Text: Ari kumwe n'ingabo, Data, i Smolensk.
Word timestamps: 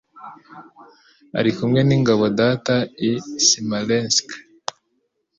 Ari 1.39 1.51
kumwe 1.57 1.81
n'ingabo, 1.87 2.23
Data, 2.39 2.75
i 3.09 3.11
Smolensk. 3.47 4.27